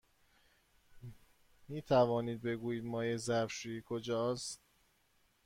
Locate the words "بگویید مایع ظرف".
2.41-3.51